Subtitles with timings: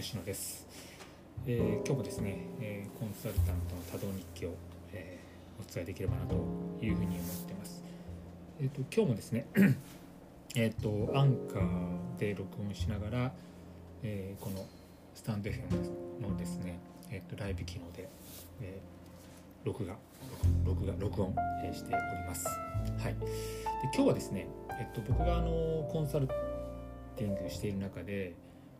[0.00, 0.64] 吉野です、
[1.44, 4.54] えー、今日もですね、えー、コンサルタントの多動日記を、
[4.92, 6.36] えー、お伝えできればなと
[6.80, 7.82] いうふうに思ってます。
[8.60, 9.46] えーと、今日もですね
[10.54, 13.32] えっとアンカーで録音しながら、
[14.04, 14.64] え、この
[15.16, 15.62] スタンド FM
[16.22, 16.78] のですね、
[17.10, 18.08] えーと、ライブ機能で、
[18.62, 18.78] え、
[19.64, 19.96] 録画
[20.64, 21.34] 録画録音、
[21.64, 22.46] え、しております。
[22.46, 23.26] はい、で
[23.92, 24.46] 今日はですね、
[24.78, 26.28] えっと、僕があのコンサル
[27.16, 28.34] ティングしている中で、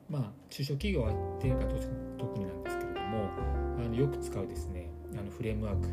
[0.08, 1.64] まあ、中小企業はっていうか
[2.18, 3.30] 特になんですけれども
[3.78, 5.88] あのよく使うですねあのフレームワーク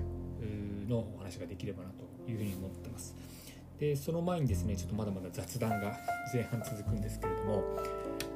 [0.87, 3.15] のお話ができればなというふうに思ってます。
[3.79, 5.97] でその前にですねちょっとまだまだ雑談が
[6.33, 7.63] 前半続くんですけれども、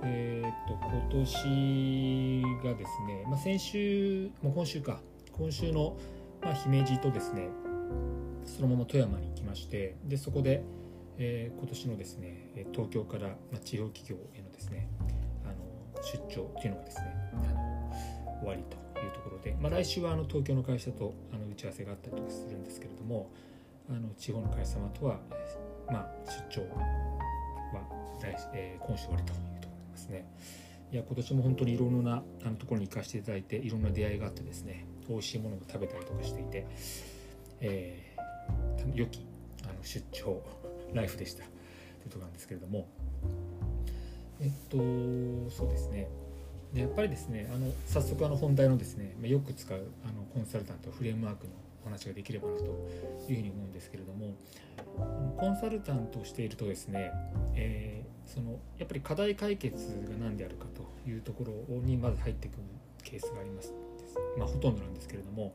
[0.03, 4.99] えー、っと今年がですね、まあ、先週、まあ、今週か
[5.31, 5.95] 今週の、
[6.41, 7.47] まあ、姫路とですね
[8.43, 10.61] そのまま富山に行きましてでそこで、
[11.17, 14.89] えー、今年のですね東京から、まあ、地方企業へのですね
[16.11, 23.29] 出張っていうのがですねあの終わりというところで、まあ、来週はあの東京の会社とあの打ち合わせがあったりとかするんですけれども
[23.89, 25.19] あの地方の会社様とは、
[25.91, 26.09] まあ、
[26.51, 27.19] 出張は
[28.19, 30.25] 来、えー、今週終わりというところですね。
[30.91, 36.65] いや今年も本当にいろんなあのところに行かせていただいていろんな出会いがあってですね美味しいものを食べたりとかしていて、
[37.61, 39.23] えー、良き
[39.65, 40.41] あの出張
[40.93, 41.49] ライフでしたとい
[42.07, 42.87] うところなんですけれども
[44.41, 44.77] えっと
[45.49, 46.07] そうですね。
[46.73, 52.63] でやっぱりですねあの早速あの本題のですねよく使うあのコンサルタントフレームワークのお話ができればなと
[53.27, 54.35] いうふうに思うんですけれども
[55.37, 57.11] コンサルタントをしているとですね、
[57.55, 59.75] えー、そのやっぱり課題解決
[60.07, 62.57] が何であるかというところにまず入ってくる
[63.03, 63.73] ケースがあります
[64.37, 65.53] まあ、ほとんどなんですけれども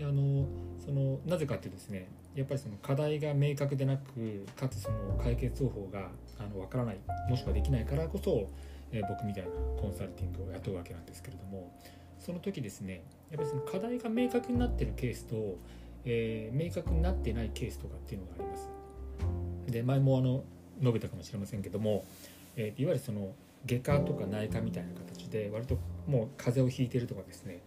[0.00, 0.46] あの
[0.84, 6.98] そのなぜかっていうとですねやっぱりその課題が明確でなくかつその解決方法があの分からない
[7.28, 8.48] もしくはできないからこそ、
[8.90, 9.50] えー、僕みたいな
[9.80, 11.70] コンサルティングを雇うわけなんですけれども
[12.18, 15.56] その時ですねやっぱりその課題が明確になってるケースと、
[16.04, 18.68] えー、明確になってないケースとかっていうのがあります。
[19.66, 20.44] で前もあの
[20.80, 22.04] 述べたかもしれませんけども、
[22.56, 23.32] えー、いわゆるその
[23.66, 25.76] 外科とか内科みたいな形で割と
[26.06, 27.60] もう風邪をひいてるとかですね、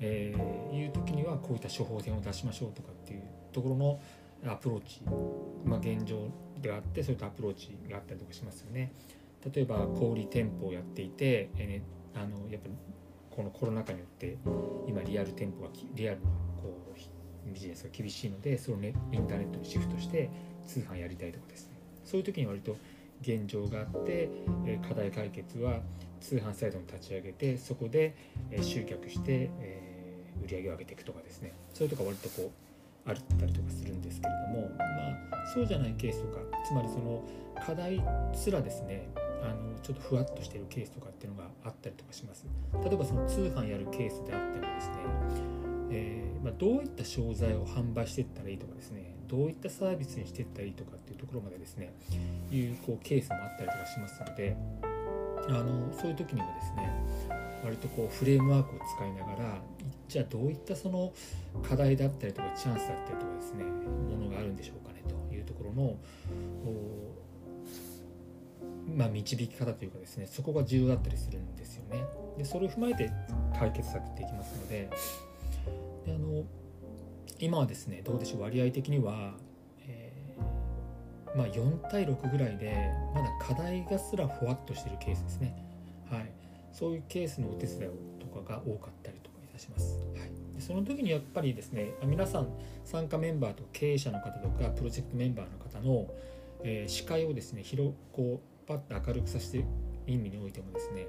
[0.00, 3.22] えー、いう時にはこういった処方箋を出しましょうとかっていう
[3.56, 4.00] ところの
[4.46, 5.00] アプローチ、
[5.64, 6.28] まあ、現状
[6.60, 8.92] であってそういったアプローチがあったりとかしますよね。
[9.54, 11.80] 例えば小売店舗をやっていて、え、
[12.14, 12.74] あのやっぱり
[13.30, 14.36] このコロナ禍によって
[14.86, 16.26] 今リアル店舗がリアルな
[16.62, 20.30] こうビジネスが厳しいのでそれを、ね、インターネットにシフトして
[20.66, 22.76] 通販やりたいとかですねそういう時に割と
[23.22, 24.28] 現状があって、
[24.66, 25.80] え課題解決は
[26.20, 28.14] 通販サイトに立ち上げてそこで、
[28.50, 29.96] え集客して、え
[30.44, 32.65] 売り上げを上げていくとかですねそういうとこ割とこう
[33.06, 37.22] あったりとかするんですけれどもまあそうじゃないケースとかつまりその
[37.64, 38.02] 課題
[38.34, 39.08] すらですね
[39.42, 42.46] あのちょっとふわっとしてるケースとかっていうのがあったりとかします。
[42.84, 44.94] 例えばその通販やるケースであってもですね、
[45.90, 51.92] えー、まあ、どういった商材を販売していったらいいとかですねどういったサービスにしていったらいいとかっていうところまでですね
[52.50, 54.56] いうこうケースもあったりとかしますので
[55.48, 59.62] あのそういう時にはですね割とこうフレームワークを使いながら
[60.08, 61.12] じゃあどういったその
[61.62, 65.96] 課題だったりとかチャンスだったりとかですねものがあるんでしょうかねというところの
[68.96, 72.04] まあ、導き方というかですねそこが重要だったりするんですよね。
[72.38, 73.10] でそれを踏まえて
[73.58, 74.88] 解決策っていきますので
[76.06, 76.44] であの
[77.38, 79.34] 今はですねどうでしょう割合的には、
[79.86, 85.65] えー、まあ、4対6ぐらいでまだ課題がすらふわっとしてるケースですね。
[86.76, 87.80] はい、そういうケースのお手伝い
[88.20, 89.98] とかが多かったりとかいたします。
[90.14, 92.48] はい、でその時にやっぱりですね皆さん
[92.84, 96.06] 参加メンバーと経営者の方とかプロジェクトメンバーの方の、
[96.62, 99.64] えー、視界をですね広こうパッと明るくさせて
[100.06, 101.06] 意味においてもですね、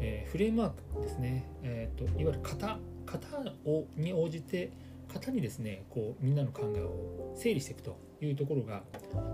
[0.00, 4.70] えー、フレームワークですね、えーと、いわゆる型型をに応じて
[5.12, 8.82] 型にですねこうみんなの考えを整理していくというところが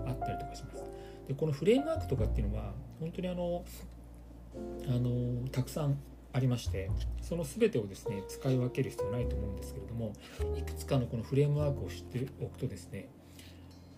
[0.05, 0.83] あったりとかします。
[1.27, 3.63] でこのフレームワークとかっていうのは本当にあの
[4.87, 5.97] あのたくさん
[6.33, 6.89] ありまして
[7.21, 10.13] その全てをですね使い分ける必要ないと思うんですけれども
[10.57, 13.09] いくつかのこのフレームワークを知っておくとですね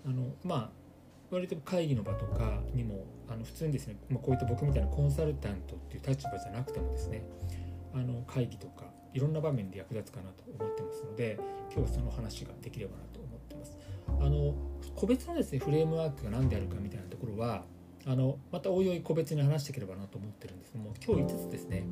[0.05, 0.69] あのまあ
[1.31, 7.23] 割と会議の場とかにもあの普通にですね、まあ、こういった僕みたいなコンサルタントっていう立場じゃなくてもですね
[7.93, 11.39] あの会議とかいろんな場面で役立つかなと思ってますので
[11.73, 13.77] 今日はその話ができればなと思ってます。
[14.07, 14.53] あの
[14.95, 17.63] 個別のですねフレームワークが何であるかみたいなところは
[18.07, 21.83] あのまたおいおい個別に話していければなと思ってるんですけども今日5つですね、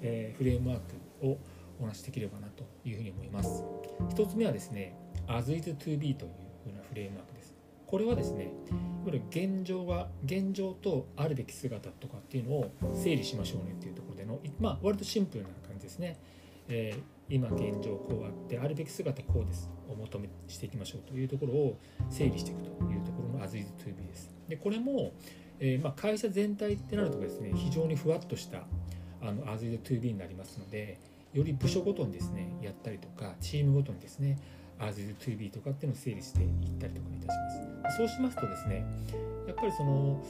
[0.00, 0.78] えー、フレームワー
[1.20, 1.38] クを
[1.80, 3.64] お話しできればなというふうに思います。
[4.10, 4.94] 1つ目はですね
[5.28, 6.30] As is to be という
[6.64, 7.54] ふうなフレームワークです。
[7.86, 8.50] これはですねいわ
[9.06, 16.18] ゆる現状は現状とあるべき姿とかっていうのを整理しましょうねっていうところでのまあ割とシンプルな感じですね。
[16.68, 21.78] えー、今現状こうあってあるべき姿こうですお求めしていきましょうというところを
[22.08, 24.32] 整理していくというところの As is to be です。
[24.48, 25.12] でこれも、
[25.64, 28.64] えー、まあ、会社全体ってなるとですね非常にふわっとした
[29.22, 30.98] あの As is to be になりますので
[31.32, 34.38] より部署ごとにですねやったりとかチームごとにですね
[34.80, 36.48] As is to be とかっていうのを整理していっ
[36.80, 37.38] たりとかいたし
[37.82, 37.96] ます。
[37.96, 38.84] そうしますとですね
[39.46, 40.20] やっぱりその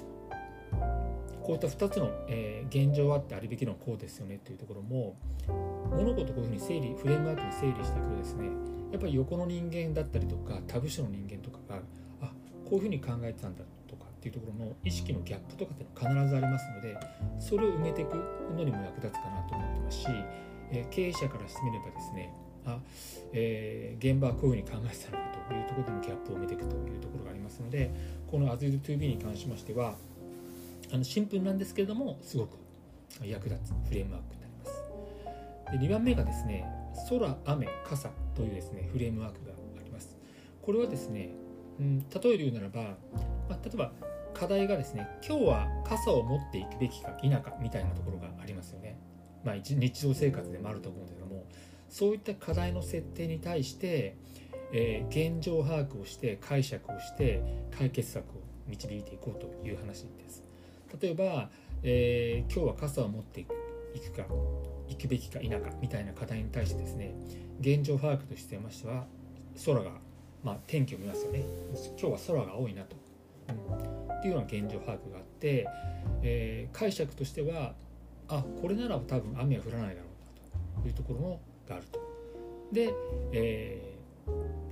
[1.43, 5.17] こういった2つの、えー、現状あってあるべきのこうですよねというところも
[5.97, 8.49] 物事こういうふうに整理フレームワークに整理していくとですね
[8.93, 11.81] やっぱり横の人間だったりとか他部署の人間とかが
[12.21, 12.33] あ
[12.69, 13.65] こういうふうに考えてたんだ
[14.23, 16.97] っていうところの意識のギャップとかっていうのは必ずありますので
[17.41, 18.15] それを埋めていく
[18.57, 20.07] のにも役立つかなと思ってますし、
[20.71, 22.33] え、経営者からしてみればですね
[22.65, 22.79] あ、
[23.33, 27.91] えー、現場はこういうふうに考えてたのかというところでのギャップを埋めていくというところがありますので
[28.31, 29.97] この As-to-be に関しましては
[30.93, 32.57] あのシンプルなんですけれどもすごく
[33.25, 35.79] 役立つフレームワークになります。
[35.79, 36.65] で2番目がですね
[37.09, 40.17] 空雨傘というですねフレームワークがあります。
[40.63, 41.31] これはですね、
[41.81, 42.83] うん、例えで言うならば、
[43.49, 43.91] まあ、例えば
[44.35, 48.99] 課題がですね今日は傘を持っていくべきか否かみたいなところがありますよね。
[49.45, 51.45] まあ日常生活でもあると思うんですけども
[51.89, 54.17] そういった課題の設定に対して、
[54.73, 57.43] えー、現状把握をして解釈をして
[57.77, 60.43] 解決策を導いていこうという話です。
[61.01, 61.51] 例えば、
[61.83, 64.25] えー、今日は傘を持っていくか
[64.89, 67.15] 行くべきか否かみたいな課題に対してですね
[67.61, 69.07] 現状把握としてましては
[69.67, 69.93] 空が、
[70.43, 71.45] まあ、天気を見ますよね。
[72.01, 72.97] 今日は空が多いなと、
[73.49, 75.67] うん、っていうような現状把握があって、
[76.23, 77.75] えー、解釈としては
[78.29, 80.07] あこれなら多分雨は降らないだろ
[80.75, 81.99] うなというところのがあると。
[82.71, 82.95] で、
[83.33, 83.97] え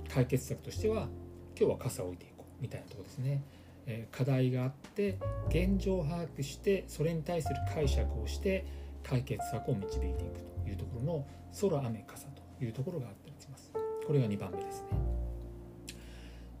[0.07, 1.09] ー、解決策としては
[1.59, 3.43] 今日は傘を置いていこうみたいなところですね。
[3.87, 5.17] え課題があって
[5.49, 8.65] 現状を把握してそれに対する解釈をして
[9.03, 10.13] 解決策を導いていく
[10.63, 11.25] というところの
[11.59, 13.73] 空雨傘というところがあったりします。
[14.07, 14.87] これが2番目ですね。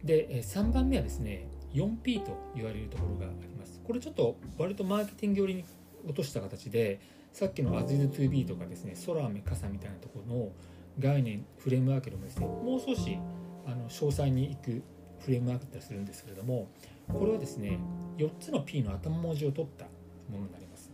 [0.03, 3.81] で3番目はですね 4P と言われるところがあります。
[3.83, 5.65] これちょっと割とマーケティング寄りに
[6.05, 6.99] 落とした形で
[7.33, 10.51] さっきの As-is-to-be とかですね空雨傘みたいなところの
[10.99, 13.17] 概念フレームワークでもですねもう少し
[13.65, 14.83] あの詳細にいく
[15.19, 16.69] フレームワークだったりするんですけれども
[17.07, 17.79] これはですね
[18.17, 19.85] 4つの P の頭文字を取った
[20.29, 20.91] ものになります、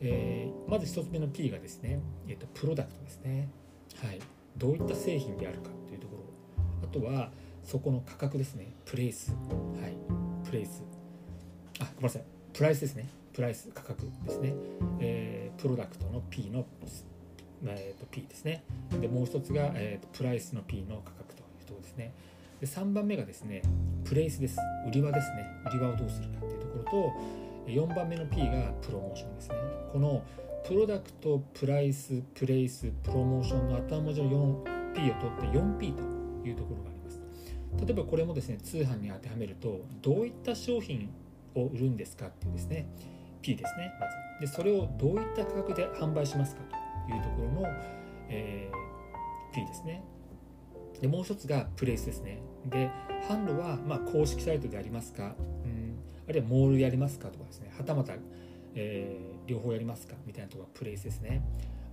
[0.00, 3.48] えー、まず1つ目の P がですね、えーと、プロダクトですね。
[4.02, 4.20] はい。
[4.56, 6.22] どういった製品であるかというところ。
[6.84, 7.30] あとは
[7.64, 8.72] そこの価格ですね。
[8.84, 9.30] プレイス。
[9.30, 9.36] は
[9.88, 9.94] い。
[10.44, 10.82] プレイス。
[11.80, 12.22] あごめんなさい。
[12.52, 13.08] プライスですね。
[13.32, 14.52] プライス価格ですね、
[15.00, 16.66] えー、プロダクトの P の、
[17.66, 18.62] えーと、P ですね。
[19.00, 22.12] でもう一つが、えーとプライスの P の価格というところですね。
[22.60, 23.62] で3番目がですね
[24.04, 24.58] プレイスです。
[24.86, 25.46] 売り場ですね。
[25.66, 29.54] 売り場をどうするかっていうところと4番目の P がプロモーションですね。
[29.92, 30.22] この
[30.64, 35.94] プロダクトプライスプレイスプロモーションの頭文字の 4P を取って 4P
[36.42, 36.91] というところが
[37.80, 41.08] 例えばこれもですね通販に当てはめるとどういった商品
[41.54, 42.86] を売るんですかっていうですね
[43.40, 44.12] P ですねまず。
[44.40, 46.62] でそれをどういった価格で販売しますか
[47.06, 47.68] というところの、
[48.28, 50.02] えー、P ですね。
[51.00, 52.38] でもう一つがプレイスですね。
[52.66, 52.90] で
[53.28, 55.96] 販路はま公式サイトでありますか、うん、
[56.28, 58.14] あるいはモールやりますかとかですねはたまた、
[58.74, 61.42] えー、両方やりますかみたいなところがプレイスですね。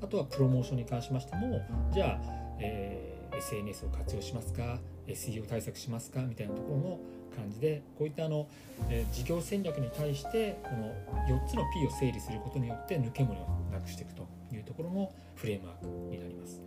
[0.01, 2.19] あとはプロモーションに関しましてもじゃあ、
[2.59, 4.79] えー、SNS を活用しますか
[5.13, 6.21] SEO 対策しますか？
[6.21, 6.99] みたいなところの
[7.35, 8.47] 感じでこういったあの、
[8.89, 10.93] え、事業戦略に対してこの
[11.27, 16.61] 4つの P を整理することによって抜け漏れをなくしていくというところのフレームワークになります。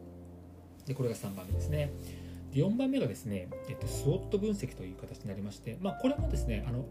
[0.86, 1.92] でこれが3番目ですね。
[2.52, 6.84] で4番目がですね、えっと、スウォット分析という形になりまして、まあ、これもですねあの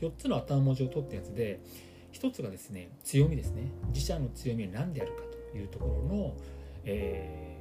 [0.00, 1.60] 4つの頭文字を取ったやつで
[2.12, 3.64] 1つがですね強みですね。
[3.88, 5.18] 自社の強みは何であるか
[5.52, 6.34] というところの、
[6.84, 7.58] え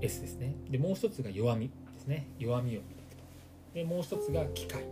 [0.00, 0.54] ー、S ですね。
[0.70, 1.70] でもう1つが弱み。
[2.04, 2.26] ですね。
[2.38, 3.22] 弱みを見ていくと。
[3.74, 4.84] でもう1つが機会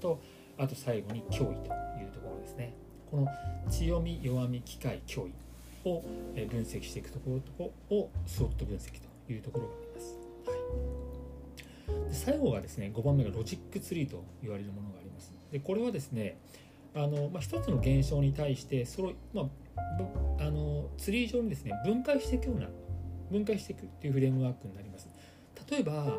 [0.00, 0.20] と
[0.58, 2.72] あと最後に脅威というところですね。
[3.10, 3.28] この
[3.70, 5.32] 強み弱み機会脅威
[5.84, 6.02] を
[6.34, 10.18] 分析していくところを SWOT分析というところがあります。
[11.90, 12.08] はい。
[12.08, 15.32] で最後がですね5番目がロジックツリーと言われるものがあります。
[15.52, 16.38] でこれはですね
[16.94, 19.46] あの、まあ、一つの現象に対してそれまあ、
[20.40, 22.68] あのツリー状にですね分解していくような
[23.30, 25.08] 分解していくっていうフレームワークになります。
[25.70, 26.18] 例えば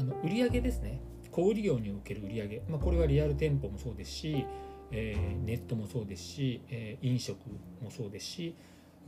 [0.00, 0.98] あの売上ですね。
[1.30, 4.46] 小売業における売上、まあ、これはリアル店舗もそうですし、
[4.90, 7.36] えー、ネットもそうですし、えー、飲食
[7.82, 8.56] もそうですし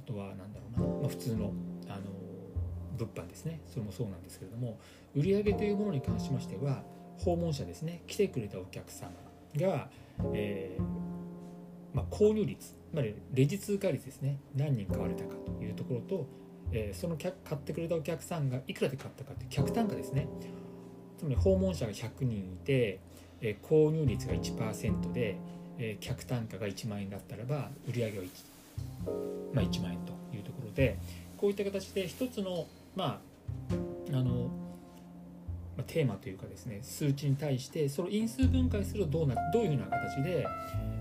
[0.04, 1.52] あとは何だろうな、まあ、普通の
[1.88, 2.02] あの
[2.98, 3.60] 物販ですね。
[3.66, 4.78] それもそうなんですけれども
[5.16, 6.82] 売上というものに関しましては
[7.18, 8.02] 訪問者ですね。
[8.06, 9.10] 来てくれたお客様
[9.56, 9.88] が、
[10.34, 10.82] えー
[11.96, 14.38] まあ、購入率つまりレジ通過率ですね。
[14.54, 16.26] 何人買われたかというところと、
[16.70, 20.28] えー、その買ってくれたお客さんがいくらで買ったかという客単価ですね。
[21.22, 22.98] つまり訪問者が100人いて、
[23.40, 25.36] えー、購入率が1%で、
[25.78, 30.98] えー、客単価が1万円だったらば売上げは 1,、まあ、1万円というところで
[31.36, 33.20] こういった形で一つのま
[34.10, 34.50] ああの
[35.76, 40.46] まテーマというかですね数値に対してそれを因数分解するとどうなどういうふうな形で、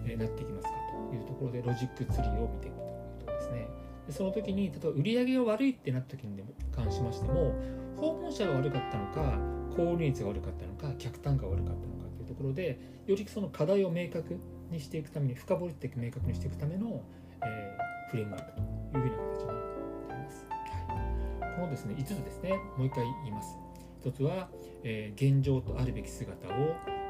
[0.08, 0.70] えなっていきますか
[1.10, 3.81] というところでロジックツリーを見ていくというところですね。
[4.12, 6.44] でその時に例えば売上が悪いってなった時に
[6.76, 7.56] 関しましても
[7.96, 9.40] 訪問者が悪かったのか
[9.76, 12.78] 購入率が悪かったのか客単価が悪かったのかというところで
[13.08, 14.38] よりその課題を明確
[14.70, 17.02] にしていくために深掘って明確にしていくための、
[17.42, 20.46] えー、フレームワークというふうな形になります、
[21.40, 23.58] はい、このですね5つですねもう一回言います。
[24.04, 24.50] 1つは、
[24.84, 26.52] えー、現状とあるべき姿を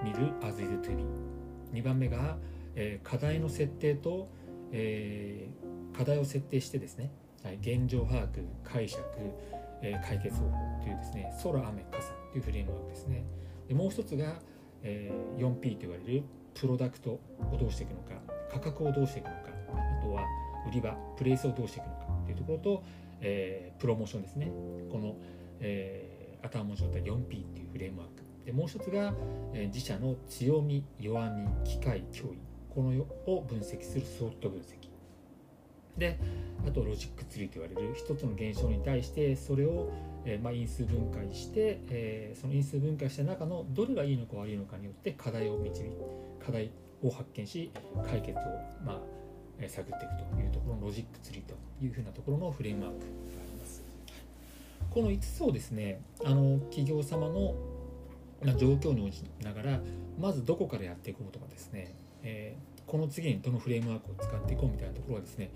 [0.03, 1.05] 見る as is to be
[1.74, 2.38] 2番目が、
[2.75, 4.27] えー、課題の設定と、
[4.71, 7.11] えー、課題を設定してですね、
[7.43, 8.27] はい、現状把握
[8.63, 9.01] 解釈、
[9.81, 13.23] えー、解決方法というですね空雨傘というフレームワークですね。
[13.67, 14.35] でもう一つが、
[14.83, 16.23] えー、4P と言われる
[16.53, 17.21] プロダクトを
[17.59, 19.37] どうしていくのか価格をどうしていくのか
[19.69, 20.23] あとは
[20.67, 22.83] 売り場プレイスをどうしていくのかというところと、
[23.21, 24.51] えー、プロモーションですね。
[24.91, 25.15] この、
[25.59, 28.23] えー頭文字を取った 4P っていうフレームワーク。
[28.45, 29.13] でもう一つが、
[29.53, 32.39] えー、自社の強み弱み機会脅威。
[32.73, 32.89] この
[33.25, 34.89] を分析する SWOT分析。
[35.97, 36.17] で
[36.65, 39.91] あとロジックツリーと言われる一つの現象に対してそれを、
[40.25, 45.83] えーまあ、因数分解して、えー、その因数分解した中のどれがいいのか悪いのかによって課題を導
[46.43, 46.71] 課題
[47.03, 47.71] を発見し
[48.09, 48.41] 解決を、
[48.85, 48.99] まあ、
[49.67, 53.05] 探っていくというところのロジックツリーというふうなところのフレームワーク
[54.91, 57.55] この5つをですねあの企業様の
[58.57, 59.79] 状況に応じながら
[60.19, 65.51] まずどこからやっていこうとかですね、えー、この次にどのフレームワークを使っていこうみたいなところはですね、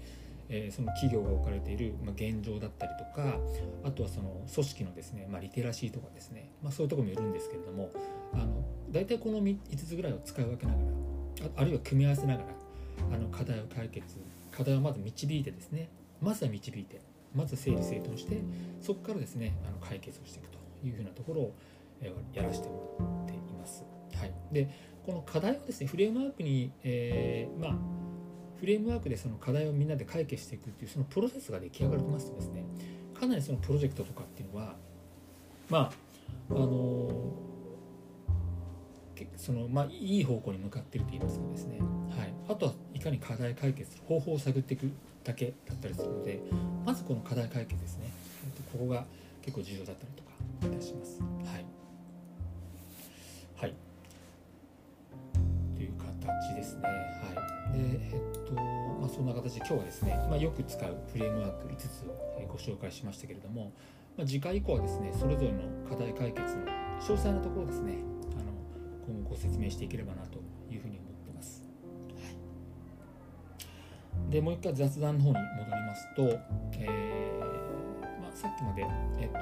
[0.49, 3.37] えー、その企業が置かれている、ま、現状だったりとか
[3.83, 7.91] あとはその組織のですね、まあ、リテラシーとかですね、まあ、そういうところもよるんですけれども
[8.33, 10.85] あの大体この5つぐらいを使い分けながら
[11.57, 12.47] ああるいは組み合わせながら
[13.13, 14.05] あの課題を解決
[14.51, 15.89] 課題をまず導いてですね
[16.21, 17.01] まずは導いて
[17.35, 18.37] まず整理整頓して
[18.81, 20.57] そこからですねあの解決をしていくと
[20.87, 21.53] いうふうなところを
[22.33, 23.83] やらせてもらっています。
[24.15, 24.69] はい、で
[25.05, 27.77] この課題をですねフレームワークに、えー、まあ
[28.59, 32.65] フレームワークでその課題をみんなで解決していくっていうそのプロセスが出来上がりますとですね
[33.13, 34.75] かなりそのプロジェクトとかっていうのは
[35.69, 35.91] ま
[36.49, 37.09] ああの
[39.37, 44.91] そのまあ、いい方向に向かっていると言いますかですね、はい、あとはいかに課題解決方法を探っていく
[45.23, 46.41] だけだったりするので
[46.85, 48.11] まずこの課題解決ですね。
[48.71, 49.05] ここが
[49.41, 51.21] 結構重要だったりとかいたします。
[51.21, 51.84] はい。
[59.15, 63.71] そんな形で今日はですね、まあ、よく使うフレームワーク5つをご紹介しましたけれども、
[64.17, 66.65] まあ、次回以降はですねそれぞれの課題解決の
[66.99, 67.93] 詳細なところですね
[68.33, 68.51] あの
[69.07, 71.63] 今後ご説明していければなというふうに思ってます。
[74.29, 76.23] でもう一回雑談の方に戻りますと、
[76.73, 78.85] えー、まあ、さっきまで、
[79.19, 79.37] えっと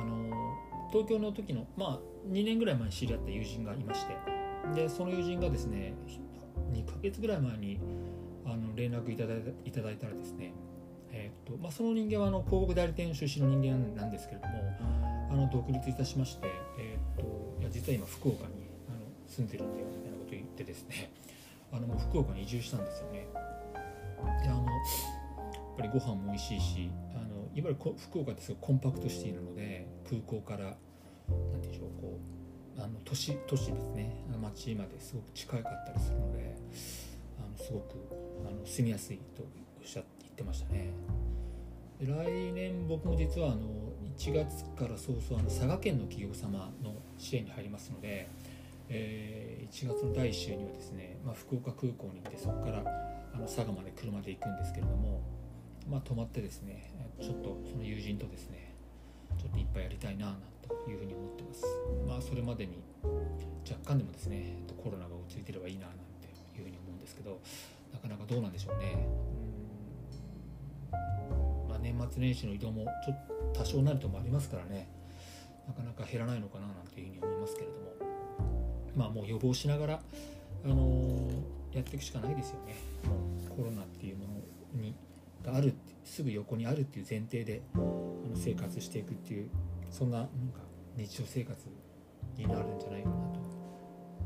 [0.00, 0.30] あの
[0.92, 1.98] 東京の時の、まあ、
[2.30, 4.16] 2年ぐらい前に知り合った友人がいまして
[4.72, 5.94] でその友人がですね
[6.72, 7.80] 2ヶ月ぐらい前に
[8.44, 9.34] あの連絡いただ
[9.64, 10.52] いただいたらですね、
[11.10, 14.54] えー、っとまあ、その人間はあの広告代理店出身の人間なんですけれども
[15.30, 21.10] あの独立いたしまして、えー、っといや実は今福岡にあの住んでるんだよみたいなことを言ってですね
[21.72, 23.26] あのもう福岡に移住したんですよね。
[24.42, 30.76] であのやっぱりご飯も美味しいしあのいわゆる福岡ってすごいコンパクトシティなので空港から
[31.52, 32.18] 何でしょうこ
[32.76, 36.56] うあの都市都市ですね町まですごく近かったりするので
[37.62, 37.94] すごく
[38.44, 40.90] あの住みやすいとおっしゃって言ってましたね。
[42.00, 43.68] で来年僕も実はあの
[44.18, 48.28] 1月から早々あの佐賀県の企業様の支援に入りますので、
[48.88, 52.82] えー、1月の第1週にはですね、まあ、福岡空港に行ってそこから
[53.34, 55.20] あの佐賀まで車で行くんですけれども、
[55.88, 58.74] まあ、泊まってですねちょっとその友人とですね
[59.38, 60.36] ちょっといっぱいやりたいななん
[60.68, 61.64] というふうに思ってます
[62.08, 62.82] まあそれまでに
[63.68, 66.11] 若干でもですねコロナが落ち着いてればいいななんて
[66.58, 67.40] いうふうに思うんですけど
[67.92, 69.06] なかなかどうなんでしょうね。
[70.92, 71.68] うん。
[71.68, 74.88] まあ、年末年始の移動もちょっと多少なるともありますからね。
[75.66, 77.78] なかなか減らないのかななんていうふうに思いますけれども。
[78.96, 80.00] まあもう予防しながら
[80.64, 82.74] あのーやっていくしかないですよね。
[83.04, 83.14] も
[83.46, 84.26] うコロナっていうも
[84.74, 84.94] のに
[85.44, 87.62] があるすぐ横にあるっていう前提で
[88.34, 89.50] 生活していくっていう
[89.90, 90.60] そんななんか
[90.96, 91.68] 日常生活
[92.36, 93.40] になるんじゃないかなと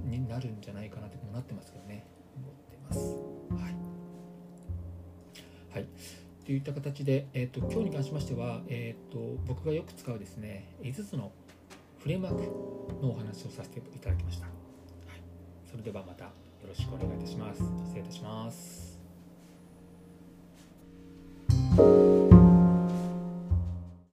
[0.04, 2.04] になるんじゃないかなってもなってますけどね。
[2.36, 2.98] 思ってます。
[3.62, 3.74] はい、
[5.72, 5.86] はい。
[6.46, 11.32] といった形で、えーと、今日に関しましては、えーと、僕がよく使うですね5つの
[11.98, 12.42] フレームワーク
[13.02, 14.54] のお話をさせていただきました、はい、
[15.68, 16.30] それではまたよ
[16.68, 17.62] ろしくお願いいたします。
[17.62, 18.95] 失礼いたします。